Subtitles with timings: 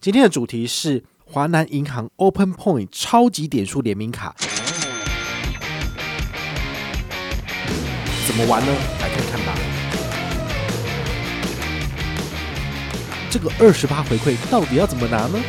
[0.00, 4.32] 今天的主题是华南银行 Open Point 超级点数联名卡，
[8.24, 8.72] 怎么玩呢？
[9.00, 9.58] 来看看吧。
[13.28, 15.40] 这个二十八回馈到底要怎么拿呢？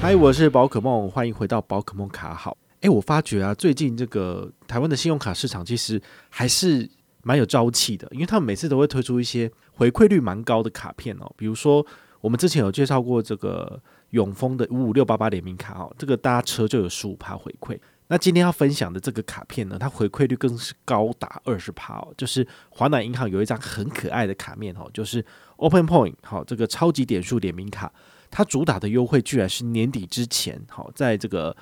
[0.00, 2.56] 嗨，我是宝可梦，欢迎回到宝可梦卡好。
[2.80, 6.00] 哎，我发觉啊，最近这个台湾的信用卡市场其实
[6.30, 6.90] 还是
[7.26, 11.28] 蛮有朝气的，因为他们每次都会推出一些回馈率蛮高的卡片哦。
[11.36, 11.84] 比如说，
[12.20, 17.76] 我们之前有介绍过这个永丰的五五六八八联名卡哦，这个搭车就有十五趴回馈。
[18.06, 22.14] 那今天要分享的这个卡片呢，它回馈率更是高达二十趴哦。
[22.16, 25.24] 就是华南银行有一张很可爱的卡面哦，就是
[25.56, 27.92] Open Point 好，这个超级点数联名卡。
[28.30, 31.56] 它主打的优惠居然是年底之前，好，在这个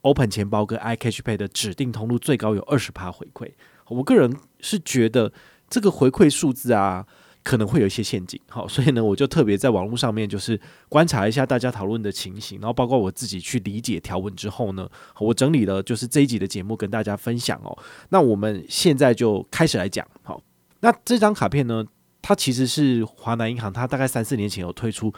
[0.00, 3.52] Open 钱包跟 iCash Pay 的指定通路最高有二十趴回馈。
[3.88, 5.32] 我个人是觉得
[5.68, 7.06] 这个回馈数字啊，
[7.42, 17.76] 可能会有一些陷阱，好，所以呢，我就特别在网络上面就是观察一下大家讨论的情形，然后包括我自己去理解条文之后呢，我整理了就是这一集的节目跟大家分享哦。
[18.08, 20.42] 那我们现在就开始来讲，好，
[20.80, 21.84] 那这张卡片呢，
[22.22, 25.12] 它其实是华南银行，它大概三四年前有推出。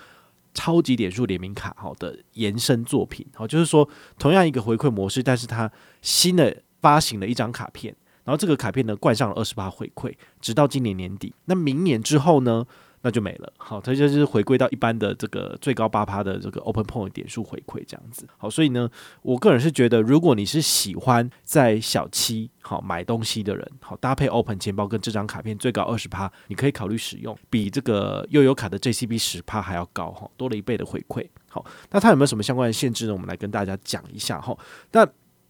[0.58, 3.86] 超级点数联名卡好的延伸作品，好，就是说
[4.18, 7.94] 同样一个回馈模式，但是它新的发行了一张卡片，
[8.26, 11.32] 然后这个卡片呢冠上了二十趴回馈，直到今年年底。
[11.46, 12.66] 那明年之后呢？
[13.02, 18.90] 那就没了，好，它就是回归到一般的这个最高八趴的这个 Open Point 点数回馈这样子，好，所以呢，
[19.22, 31.24] 我个人是觉得，如果你是喜欢在小七好买东西的人，好搭配 Open 钱包跟这张卡片最高二十趴，你可以考虑使用，比这个悠游卡的 JCB 十趴还要高哈，多了一倍的回馈。
[31.48, 33.12] 好，那它有没有什么相关的限制呢？
[33.12, 34.56] 我们来跟大家讲一下哈。
[34.90, 35.06] 那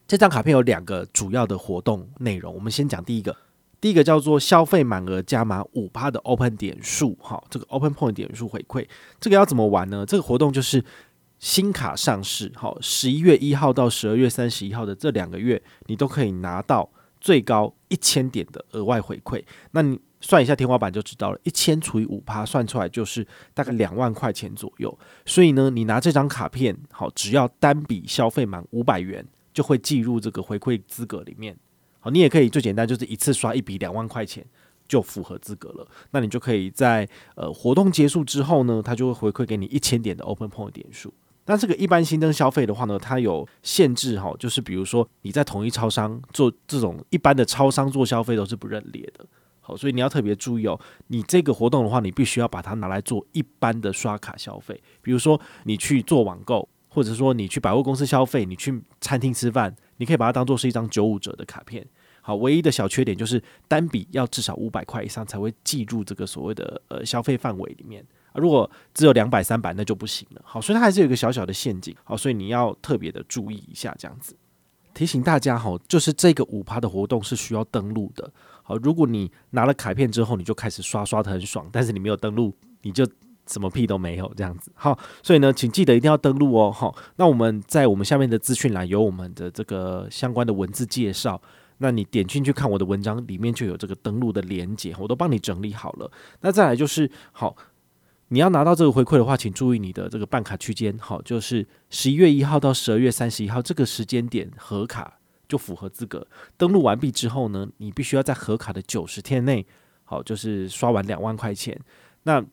[0.07, 3.37] 这张卡片有两个主要的活动内容，我们先讲第一个。
[3.79, 8.87] 第一个叫做消费满额加码五趴的 Open 点数，哈，这个 Open Point 点数回馈，
[9.21, 10.05] 这个要怎么玩呢？
[10.07, 10.83] 这个活动就是
[11.39, 16.89] 新卡上市，好，十一月一号到十二月三十一号的这两个月，你都可以拿到
[17.21, 19.45] 最高一千点的额外回馈。
[19.73, 24.99] 那你算一下天花板就知道了，一千除以五趴，算出来就是大概两万块钱左右。
[25.27, 29.25] 所以呢，你拿这张卡片，好，只要单笔消费满五百元，
[29.57, 31.57] 就会计入这个回馈资格里面。
[31.99, 34.45] 好你也可以最简单，就是一次刷一笔两万块钱
[34.87, 35.89] 就符合资格了。
[36.11, 41.15] 那你就可以在呃活动结束之后呢，它就会回馈给你一千点的 Open Point 点数。
[41.47, 49.25] 那这个一般新增消费的话呢，它有限制哈，就是比如说你在同一超商做这种一般的超商做消费都是不认列的。
[49.63, 50.79] 好，所以你要特别注意哦。
[51.07, 59.77] 你这个活动的话，你必须要把它拿来做一般的刷卡消费，比如说你去做网购，或者说你去百货公司消费，你去餐厅吃饭。
[59.99, 61.87] 你可以把它当做是一张九五折的卡片，
[62.23, 68.03] 好，唯一的小缺点就是单笔要至少五百块以上才会计入这个所谓的呃消费范围里面，
[68.35, 74.35] 如果只有两百三百那就不行了，好，所以它还是有一个小小的陷阱，好，所以你要特别的注意一下这样子，
[74.95, 78.33] 提醒大家哈，就是这个五趴的活动是需要登录的，
[78.63, 83.07] 好，如果你拿了卡片之后你就开始刷刷的很爽，但是你没有登录，你就。
[83.47, 91.41] 什么屁都没有这样子，好，所以呢，请记得一定要登录哦，好，那我们在我们下面的资讯栏有我们的这个相关的文字介绍，
[91.79, 96.11] 那你点进去看我的文章，里面就有这个登录的连接，我都帮你整理好了。
[96.41, 97.57] 那再来就是，好，
[98.29, 105.19] 你要拿到这个回馈的话，请注意你的这个办卡区间，好，就是十一月一号到十二月三十一号这个时间点核卡
[105.49, 106.27] 就符合资格。
[106.57, 109.65] 登录完毕之后呢，你必须要在核卡的九十天内，
[110.05, 111.81] 好，就是刷完两万块钱，
[112.25, 112.45] 那。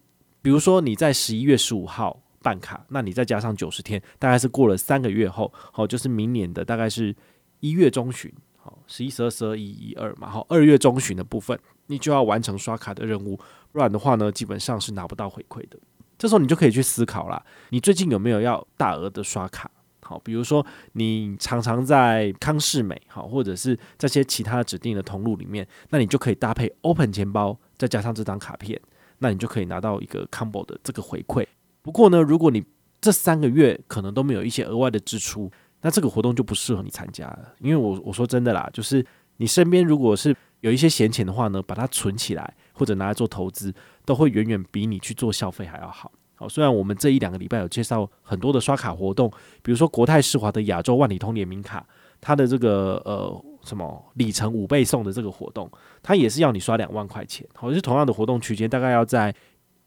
[0.43, 7.15] 比如说你在十一月十五号办卡，那你再加上九十天，大概是过了三个月后，好，就是明年的大概是
[7.61, 13.39] 一月中旬，好，十一、十二、十二、一、一、二嘛，好，二月中旬的部分，你就要完成刷卡的任务，
[13.71, 15.79] 不然的话呢，基本上是拿不到回馈的。
[16.17, 19.71] 这时候你就可以去思考啦，你最近有没有要大额的刷卡？
[20.01, 28.77] 好，比如说你常常在康世美，好，或者是这些其他指定的通路里面，那你就可以搭配 Open 钱包，再加上这张卡片。
[29.23, 31.47] 那你就可以拿到一个 combo 的这个回馈。
[31.81, 32.61] 不过呢，如果你
[32.99, 35.49] 这三个月可能都没有一些额外的支出，
[35.81, 37.53] 那这个活动就不适合你参加了。
[37.59, 39.03] 因为我我说真的啦，就是
[39.37, 46.11] 你身边如果是有一些闲钱的话呢，把它存起来或者拿来做投资，都会远远比你去做消费还要好。
[46.35, 49.31] 好，虽然我们这一两个礼拜有介绍很多的刷卡活动，
[49.61, 51.87] 比如说国泰世华的亚洲万里通联名卡，
[52.19, 53.45] 它的这个呃。
[53.63, 55.69] 什么里程五倍送的这个活动，
[56.01, 59.33] 它也是要你刷两万块钱，好，是同样的活动区间，大概要在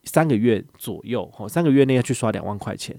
[0.05, 2.99] 三个月左右，好，三个月内要去刷两万块钱，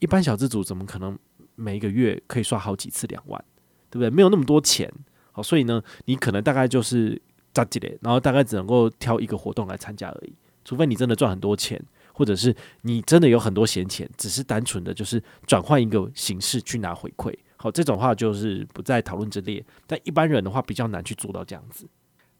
[0.00, 1.16] 一般小资族怎么可能
[1.54, 3.42] 每一个月可以刷好几次两万，
[3.88, 4.10] 对不对？
[4.10, 4.92] 没有那么多钱，
[5.32, 7.20] 好，所以呢，你可能大概就是
[7.54, 10.34] 扎几嘞，然后大概只能够挑一个活动来参加而已。
[10.64, 11.80] 除非你真的赚很多钱，
[12.12, 12.52] 或者是
[12.82, 17.32] 你真的有很多闲钱，只是单纯的就是转换一个形式去拿回馈。
[17.66, 19.64] 好，这种话就是不在讨论之列。
[19.88, 21.84] 但一般人的话比较难去做到这样子。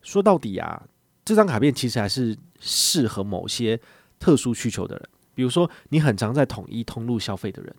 [0.03, 0.81] 说到底啊，
[1.25, 3.81] 这张卡片其实还是适合某些
[4.21, 7.75] 特殊需求的人，比如说你很常在统一通路消费的人，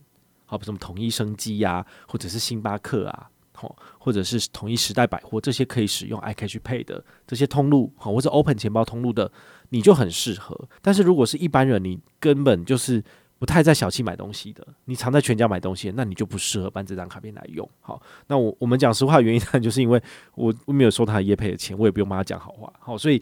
[0.46, 9.32] 好，什么统一生机呀，或者是星巴克啊，好，或者是统一时代百货这些可以使用 iCash Pay 的这些通路，好，或者 Open 钱包通路的，
[9.70, 10.68] 你就很适合。
[10.82, 13.02] 但是如果是一般人，你根本就是。
[13.40, 17.70] 不太在小气买东西的，你常在全家买东西，那你就不适合办这张卡片来用。
[17.82, 20.02] 好，那我我们讲实话原因呢，就是因为
[20.36, 22.72] 我我没有收他业配的钱，我也不用帮他讲好话。
[22.80, 23.22] 好，所以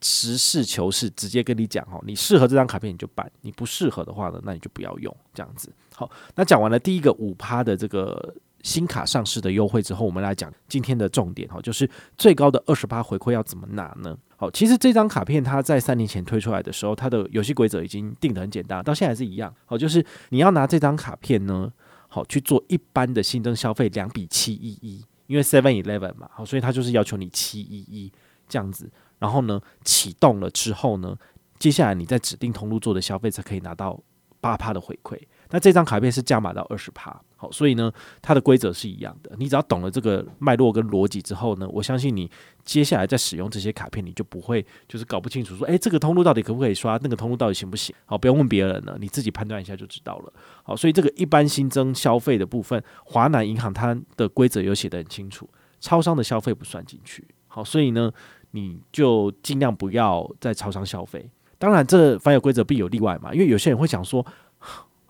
[0.00, 5.72] 实事求是，直接跟你讲哈，你适合这张卡片你就办，你不适合的话呢，那你就不要用这样子。
[5.94, 8.34] 好，那讲完了第一个五趴的这个。
[8.62, 14.16] 新卡上市的优惠之后，我们来讲今天的重点哈，就是最高的二十八回馈要怎么拿呢？
[14.36, 19.54] 好，其实这张卡片它在三年前推出来的时候，它的游戏规则已经定得很简单，到现在是一样。
[19.66, 21.70] 好，就是你要拿这张卡片呢，
[22.08, 28.12] 好去做一般的新增消费两比七一一，因为 Seven Eleven 嘛，好，所以它就是要求你七一一
[28.48, 28.90] 这样子。
[29.18, 31.14] 然后呢，启动了之后呢，
[31.58, 34.00] 接下来你在指定通路做的消费才可以拿到
[34.40, 35.18] 八趴的回馈。
[35.50, 37.20] 那这张卡片是加码到二十趴。
[37.36, 39.32] 好，所以呢，它的规则是一样的。
[39.38, 42.30] 你只要懂了这个脉络跟逻辑之后呢，我相信你
[42.64, 47.96] 接下来在使用这些卡片，你就不会就是搞不清楚说，诶，这个通路到底可不可以刷，那个通路到底行不行？
[48.04, 50.32] 好，不用问别人了，你自己判断一下就知道了。
[50.62, 55.48] 好，所以这个一般新增消费的部分，华南银行它的规则有写得很清楚，
[55.80, 57.26] 超商的消费不算进去。
[57.48, 58.12] 好，所以呢，
[58.50, 61.30] 你就尽量不要在超商消费。
[61.58, 64.26] 当然，这凡有规则必有例外嘛，因为有些人会想说。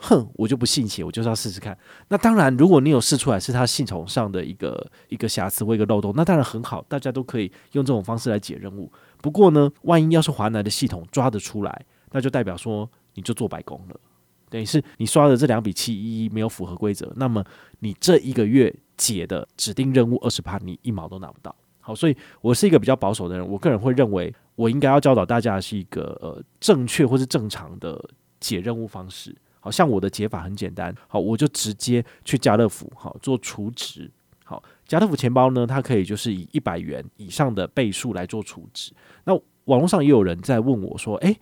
[0.02, 1.76] 哼，我就不信邪，我就是要试试看。
[2.08, 8.90] 那当然，如果你有试出来是它系统上的一个一个瑕疵或一个漏洞，那当然很好，大家都可以用这种方式来解任务。
[9.20, 14.00] 不过呢，万一要是华南的系统抓得出来，那就代表说你就做白工了，
[14.48, 17.44] 等于是你刷的这两笔七一一没有符合规则，那么
[17.80, 21.54] 你这一个月解的指定任务二十趴，你一毛都拿不到。
[21.78, 28.02] 好，所以我是一个比较保守的人，我个人会认为，我应该要教导大家是一个呃正确或是正常的
[28.38, 29.36] 解任务方式。
[29.60, 34.10] 好像我的解法很简单，好，我就直接去家乐福，好做储值。
[34.42, 38.92] 好，家乐福钱包呢，它可以就是以一百元以上的倍数来做储值。
[39.24, 39.32] 那
[39.66, 41.40] 网络上也有人在问我说，诶、欸，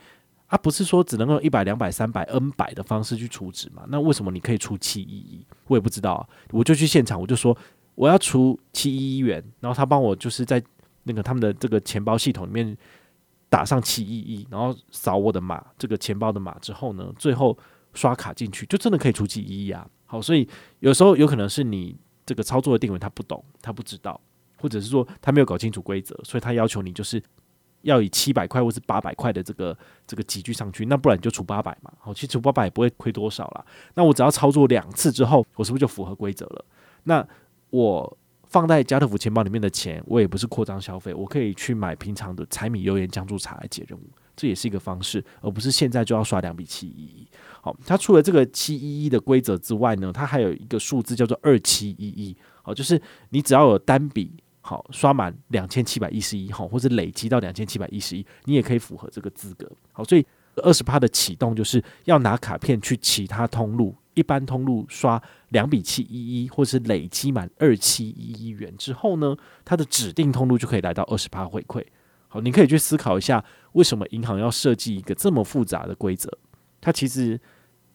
[0.49, 3.85] 啊，不是说只能用一百、两百、三百、N 百的方式去储值吗？
[3.89, 5.47] 那为什么你可以出七一一？
[5.69, 6.29] 我也不知道啊。
[6.51, 7.57] 我就去现场，我就说
[7.95, 10.63] 我要出七一一元，然后他帮我就是在
[11.05, 12.77] 那个他们的这个钱包系统里面
[13.49, 17.57] 打上七一一，然后扫我的码，这个钱包的码之后呢，最后。
[17.99, 19.85] 刷卡进去就真的可以出七一一啊！
[20.07, 20.49] 好，所以
[20.79, 24.21] 有时候有可能是你这个操作的定位他不懂，他不知道，
[24.59, 27.21] 或者是说他没有搞清楚规则，所以他要求你就是
[27.83, 31.93] 要以七百块或是八百块的这个这个集聚上去，那不然你就出八百嘛。
[31.99, 33.65] 好，其实出八百也不会亏多少啦。
[33.95, 36.65] 那我只要操作两次之后，我是不是就符合规则了？
[37.05, 37.27] 那
[37.71, 47.29] 我放在家乐福钱包里面的钱，我也不是扩张消费，我可以去买平常的柴米油盐酱醋茶来解任务，这也是一个方式，而不是现在就要刷两笔七一一。
[47.85, 52.37] 它除了这个七一一的规则之外呢，它还有一个数字叫做二七一一。
[52.63, 53.01] 好，就是
[53.31, 59.71] 你只要有单笔好刷满两千七百一十一号，或者累积到两千七百一十一，你也可以符合这个资格。
[59.93, 60.27] 好，所以
[60.57, 71.85] 二十趴的启动就是要拿卡片去其他通路，一般通路刷两笔七一一，或是累积满二七一一元之后呢，它的指定通路就可以来到二十趴回馈。
[72.27, 76.31] 好，你可以去思考一下，为什么银行要设计一个这么复杂的规则？
[76.79, 77.41] 它其实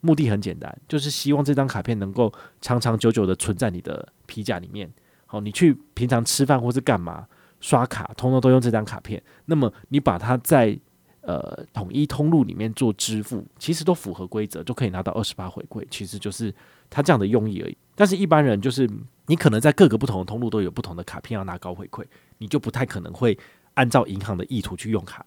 [0.05, 4.91] 目的很简单，就是希望这张卡片能够长长久久的存在你的皮夹里面。
[5.25, 7.25] 好，你去平常吃饭或是干嘛
[7.61, 9.23] 刷卡，通通都用这张卡片。
[9.45, 10.77] 那么你把它在
[11.21, 15.87] 呃统一通路里面做支付，其实都符合规则，就可以拿到二十八回馈。
[15.89, 16.53] 其实就是
[16.89, 17.77] 它这样的用意而已。
[17.95, 18.89] 但是一般人就是
[19.27, 22.03] 你可能在各个不同的通路都有不同的卡片要拿高回馈，
[22.39, 23.39] 你就不太可能会
[23.75, 25.25] 按照银行的意图去用卡。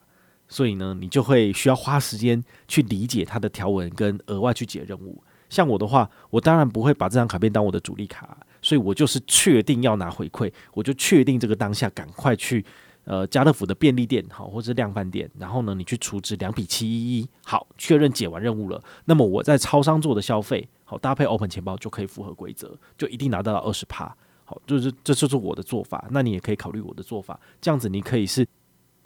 [0.49, 5.23] 所以呢，你就会需要花时间去理解它的条文，跟额外去解任务。
[5.49, 12.65] 像我的话，我当然不会把这张卡片当我的主力卡，所以我就是确定要拿回馈，我就确定这个当下赶快去
[13.05, 24.12] 呃家乐福的便利店好，或者量贩店，然后呢，你去储值两笔七一一，好，确认解完任务了，那么我在超商做的消费，好，搭配 Open 钱包就可以符合规则，就一定拿到了二十趴，
[24.45, 28.47] 好，就是这就是我的做法，那你也可以考虑我的做法，这样子你可以是。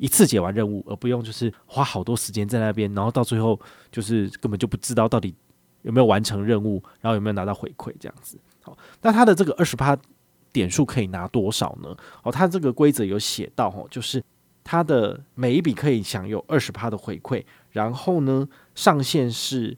[0.00, 3.60] 一次解完任务，而不用就是花好多时间在那边，然后到最后
[3.92, 5.34] 就是根本就不知道到底
[5.82, 8.38] 有没有完成任务，然后有没有拿到回馈这样子。
[8.62, 9.96] 好，那它的这个二十趴
[10.52, 11.94] 点数可以拿多少呢？
[12.22, 14.24] 哦，它这个规则有写到哦，就是
[14.64, 19.76] 它的每一笔可以享有二十趴的回馈，然后呢，上限是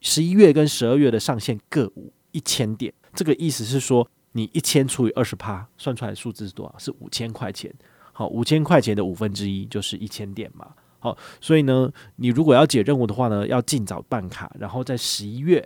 [0.00, 2.94] 十一月跟十二月的上限各五一千点。
[3.14, 6.78] 这个意思是说，你一千除以二十趴，算出来的数字是多少？
[6.78, 7.74] 是五千块钱。
[8.18, 10.74] 好，五千块钱的五分之一就是一千点嘛。
[10.98, 15.64] 好，所以呢，你如果要解任务的话呢，要尽早办卡，然后在十一月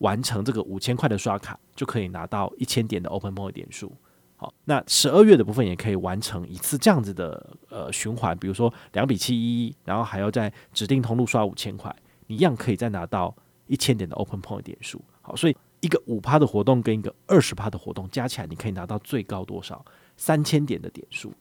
[0.00, 3.90] 完成这个五千块的刷卡，就可以拿到一千点的 Open Point 点数。
[4.36, 11.90] 好，那十二月的部分也可以完成一次这样子的呃循环，比如说两比七一，然后还要在指定通路刷五千块，
[12.26, 13.34] 你一样可以再拿到
[13.68, 15.00] 一千点的 Open Point 点数。
[15.22, 19.82] 好，所以一个五趴的活动跟一个二十趴的活动加起来，你可以拿到最高多少？
[20.18, 21.32] 三千点的点数。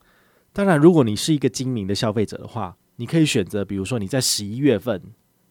[0.56, 5.02] 当然，如果你是一个精明的消费者的话，你可以选择，比如说你在十一月份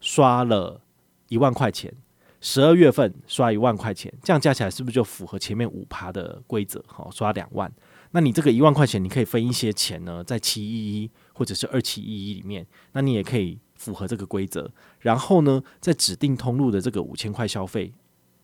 [0.00, 0.80] 刷了
[1.28, 1.92] 一万块钱，
[2.40, 6.82] 十二月份刷一万块钱，这样加起来是不是就符合前面五趴的规则？
[6.86, 7.70] 好，刷两万，
[8.12, 14.72] 那你这个一万块钱，你可以分一些钱呢，在七一一或者是二七一一里面，那你也可以符合这个规则。
[15.00, 17.92] 然后呢，在指定通路的这个五千块消费，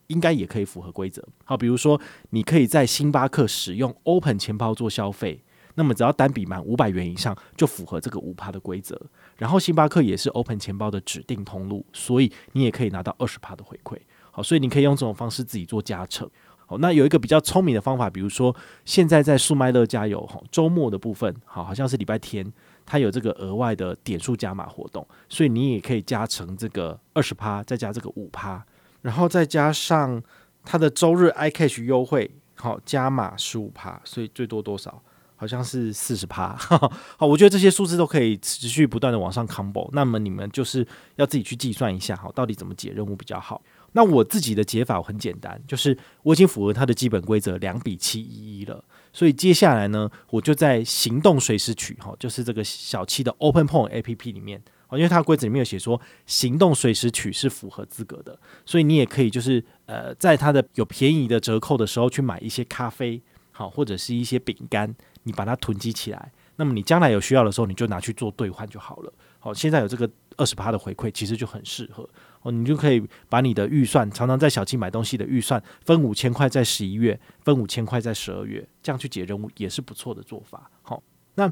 [0.09, 1.27] 应该也可以符合规则。
[1.45, 1.99] 好，比如说
[2.29, 5.43] 你可以在星巴克使用 Open 钱包做消费。
[5.75, 9.01] 那么只要单笔满五百元以上，就符合这个五趴的规则。
[9.37, 13.97] 然后星巴克也是 Open 钱包的指定通路，所以你也可以拿到二十趴的回馈。
[14.31, 16.29] 好，所以你可以用这种方式自己做加成。
[16.67, 22.53] 好，那有一个比较聪明的方法，比如说现在在速卖乐加油，哈，周末的部分，好，好像是礼拜天，
[22.87, 28.65] 它有这个额外的点数加码活动，所以你也可以加成这个二十趴，再加这个五趴，
[29.03, 30.23] 然后再加上
[30.65, 35.03] 它的周日 iCash 优惠，好，加码十五趴，所以最多多少？
[35.41, 43.63] 好像是四十趴，好，我觉得这些数字都可以持续不断的往上 combo，那么你们就是要自己去计算一下，好，到底怎么解任务比较好。
[43.93, 64.95] 那我自己的解法很简单，就是我已经符合它的基本规则两比七一一了，所以接下来呢，我就在行动随时取，哈，就是这个小七的 Open Point APP 里面，因为它规则里面有写说行动随时取是符合资格的，所以你也可以就是呃，在它的有便宜的折扣的时候去买一些咖啡，好，或者是一些饼干。
[65.25, 69.13] 你把它囤积起来，那么你将来有需要的时候，你就拿去做兑换就好了。
[69.39, 72.09] 好，现在有这个二十趴的回馈，其实就很适合
[72.43, 72.53] 哦。
[72.53, 80.71] 你就可以把你的预算，常常在小七买东西的预算，分五千块在十一月，分五千块在十二月，这样去解任务也是不错的做法。
[80.83, 81.03] 好，
[81.37, 81.51] 那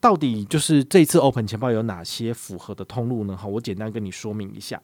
[0.00, 3.36] 到底就是这次 Open 钱包有哪些符合的通路呢？
[3.36, 4.80] 好，我简单跟你说明一下。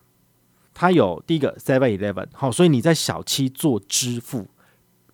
[0.74, 4.48] 它有第一个 Seven Eleven，好，所以你在小七做支付，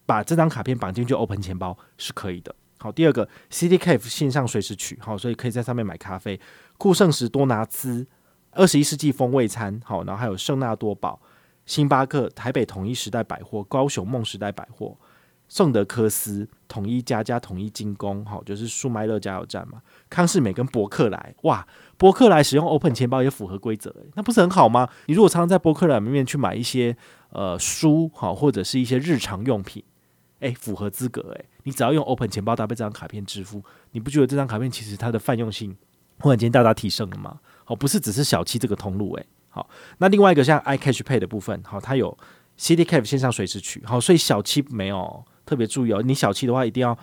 [0.07, 2.55] 把这张卡片绑进去 Open 钱包是可以的。
[2.79, 6.41] 好，第二个 CityCafe 线上随时取，好，所以可以在上面买咖啡。
[6.77, 8.07] 酷盛时多拿滋，
[8.53, 11.21] 二十一世纪风味餐，好，然后还有圣纳多堡、
[11.67, 14.97] 星巴克、台北统一时代百货、高雄梦时代百货、
[15.49, 19.83] 圣德科斯、统一家家、统一精工，好，就是舒麦乐加油站嘛。
[20.09, 21.67] 康士美跟博客来，哇，
[21.97, 24.89] 博客来使用 Open 钱包也符合规则，那不是很好吗？
[25.07, 26.97] 你如果常常在博客来里面去买一些
[27.31, 29.83] 呃书，好，或者是一些日常用品。
[30.41, 35.77] 诶，符合资格诶，你只要用 Open 钱包搭配这张卡片支付，你不觉得这张卡片其实它的泛用性
[36.21, 37.41] 忽然间大大提升了吗？
[37.65, 39.27] 好，不是只是小七这个通路诶。
[39.49, 39.69] 好，
[39.99, 42.17] 那另外一个像 iCash Pay 的部分，好，它有
[42.59, 46.03] CityCafe 线上随时取，好，所以小七没有特别注意哦。
[46.03, 46.97] 你小七的话一定要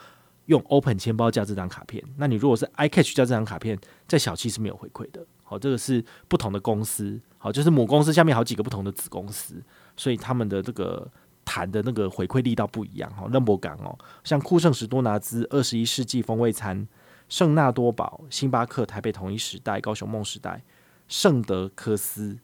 [0.46, 3.78] 用 Open 钱包加这张卡片，那你如果是 iCash 加这张卡片，
[4.08, 5.26] 在小七是没有回馈的。
[5.44, 9.62] 好，这个是不同的公司，好，就是母公司下面好几个不同的子公司，
[9.98, 11.12] 所以他们的这个。
[11.46, 16.86] 谈的那个回馈力道不一样哈，任博港哦，像酷盛时多拿滋、二十一世纪风味餐、
[17.30, 20.62] 圣纳多堡、星巴克、台北统一时代、高雄梦时代、
[21.08, 22.38] 圣德科斯、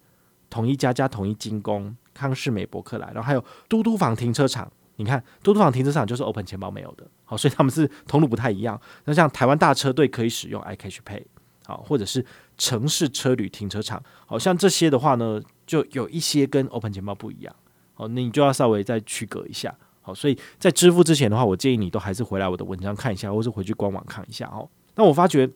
[0.49, 4.71] 统一家家、统一精工、康士美、博客来，然后还有嘟嘟房停车场。
[4.97, 8.79] 你看，嘟嘟房停车场就是 Open 钱包没有的，好，所以他们是通路不太一样。
[9.05, 11.23] 那像台湾大车队可以使用 iCash Pay，
[11.65, 12.23] 好，或者是
[12.55, 17.55] 城市车旅停车场，好像这些的话呢，就有一些跟 Open 钱包不一样。
[18.01, 19.73] 哦，那你就要稍微再区隔一下。
[20.01, 24.67] 好，所以在支付之前的话，我建议你都还是回来我的文章看一下，或是回去官网看一下哦。
[24.95, 25.47] 那我发觉，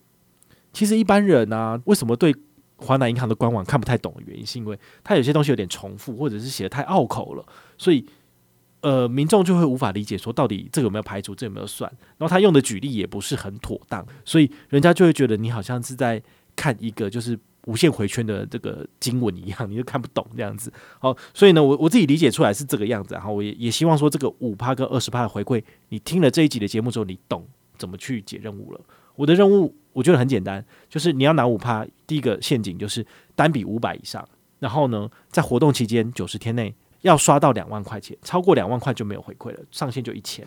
[0.71, 2.35] 其实一般人啊，为什么对
[2.75, 7.43] 华南银行的官网看不太懂的原因，是因为它有些东西有点重复，或者是写的太拗口了，
[7.75, 8.05] 所以
[8.81, 16.21] 呃，民众就会无法理解说到底这个有没有排除，这、有没有算，然后他用的举例也不是很妥当，所以人家就会觉得你好像是在
[16.55, 17.39] 看一个就是。
[17.65, 20.71] 无限回圈的这个经文一样，你就看不懂这样子。
[20.99, 23.13] 好，所以呢，我我自己理解出来是这个样子。
[23.13, 27.45] 然后我也也希望说，这个五趴跟二十趴的回馈，你听了这一集的节目之后，你懂
[27.77, 28.81] 怎么去解任务了。
[29.15, 33.05] 我的任务我觉得很简单，就是你要拿五趴，第一个陷阱就是
[33.35, 34.27] 单笔五百以上，
[34.59, 40.45] 然后呢，在活动期间九十天内要刷到两万块钱，超过两万块就没有回馈了，上限就一千。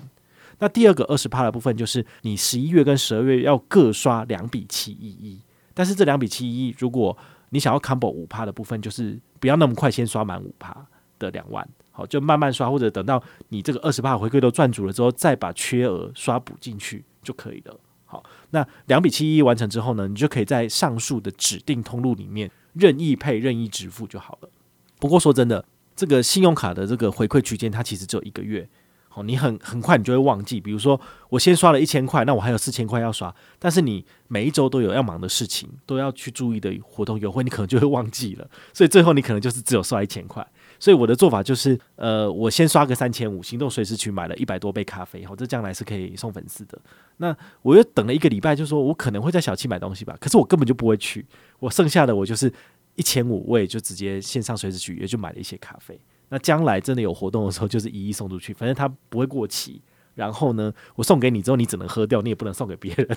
[0.58, 5.40] 那第二个二十趴的部分，就是你十一月跟十二月要各刷两笔七一一，
[5.78, 7.16] 但是这两笔七一，如果
[7.50, 10.76] 你想要 combo 五趴的部分，就是不要那么快先刷满五趴
[11.20, 17.78] 的两万，好，就慢慢刷，或者等到你这个二十趴回馈都赚足了之后，再把缺额刷补进去就可以了。
[18.06, 24.50] 好，那两笔七一完成之后呢，你就可以在上述的指定通路里面任意配、任意支付就好了。
[24.98, 28.68] 不过说真的，这个信用卡的这个回馈区间，它其实只有一个月。
[29.08, 30.60] 好，你很很快你就会忘记。
[30.60, 31.00] 比如说，
[31.30, 38.48] 我先刷了一千块，那我还有四千块要刷，但是你每一周都有要忙的事情，都要去注意的活动优惠，你可能就会忘记了。
[38.72, 40.46] 所以最后你可能就是只有刷一千块。
[40.80, 46.78] 所以我的做法就是，呃，我先刷个三千五，行动随时去买了一百多杯咖啡，好，这将来是可以送粉丝的。
[47.16, 51.26] 那我又等了一个礼拜，就说我可能会在小七买东西吧，可是我根本就不会去。
[51.58, 52.52] 我剩下的我就是
[52.94, 56.00] 一千五，我也就直接线上随时取，也就买了一些咖啡。
[56.30, 59.80] 那将来真的有活动的时候，就是一一送出去，反正它不会过期。
[60.14, 63.16] 然后呢，我送给你之后，你只能喝掉，你也不能送给别人。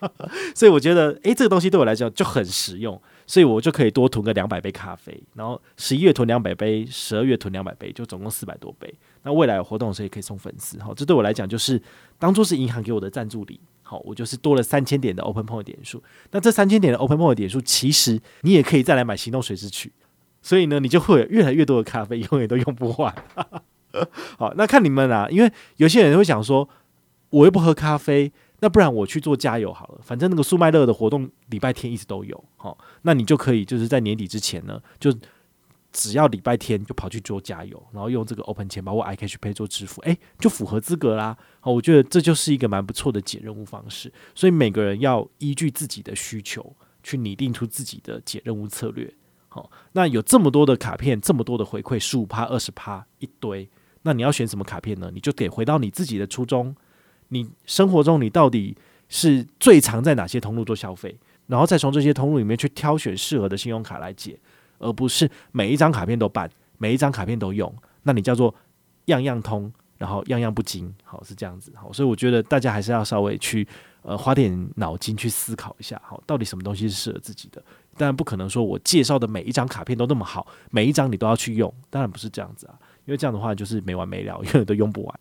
[0.56, 5.22] 所以我觉得，诶，这个东西对我来讲就很实用，所以我就可以多囤个两百杯咖啡。
[5.34, 8.90] 然后十一月囤两百杯，十二月囤两百杯，就总共四百多杯。
[9.24, 10.80] 那未来有活动的时候也可以送粉丝。
[10.82, 11.78] 好，这对我来讲就是
[12.18, 13.60] 当做是银行给我的赞助礼。
[13.82, 16.02] 好，我就是多了三千点的 Open Point 点数。
[16.30, 19.92] 那这三千点的 Open Point 点数，其实你也可以再来买行动随时取。
[20.48, 23.14] 所以呢，你就会有越来越多的咖啡，永远都用不完。
[24.38, 26.66] 好，那看你们啦，因为有些人会想说，
[27.28, 30.00] 我又不喝咖啡，那不然我去做加油好了。
[30.02, 35.12] 反正那个速卖乐的活动礼拜天一直都有，好，那你就可以就是在年底之前呢，就
[35.92, 41.36] 只要礼拜天就跑去做加油，然后用这个 Open 钱包或 iCash Pay 做支付，诶，就符合资格啦。
[41.60, 44.10] 好，我觉得这就是一个蛮不错的解任务方式。
[44.34, 49.12] 所以每个人要依据自己的需求去拟定出自己的解任务策略。
[49.48, 53.68] 好，那有这么多的卡片，这么多的回馈，十五趴、二十趴一堆，
[54.02, 55.10] 那你要选什么卡片呢？
[55.12, 56.74] 你就得回到你自己的初衷，
[57.28, 58.76] 你生活中你到底
[59.08, 64.38] 是最常在哪些通路做消费，然后再从这些通路里面去挑选适合的信用卡来解，
[64.78, 68.54] 而不是每一张卡片都办，每一张卡片都用，那你叫做
[69.06, 71.72] 样样通，然后样样不精，好，是这样子。
[71.74, 73.66] 好，所以我觉得大家还是要稍微去
[74.08, 77.62] 呃花点脑筋去思考一下，好，到底什么东西是适合自己的。
[77.94, 85.20] 当然不可能说我介绍的每一张卡片都那么好，每一张你都要去用，当然不是这样子啊，因为这样的话就是没完没了，永远都用不完。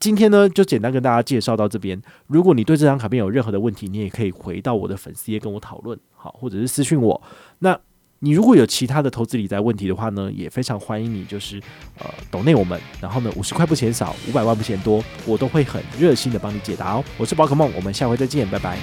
[0.00, 2.02] 今天呢，就简单跟大家介绍到这边。
[2.26, 7.22] 如果你对这张卡片有任何的问题，你也可以回到我的粉丝页跟我讨论，好，或者是私信我。
[7.60, 7.78] 那
[8.24, 11.60] 你如果有其他的投资理财问题的话呢，也非常欢迎你，就是
[11.98, 17.04] 呃抖内我们，然后呢五十块不嫌少，五百万不嫌多，我都会很热心的帮你解答哦。
[17.18, 18.78] 我是宝可梦，我们下回再见，拜拜。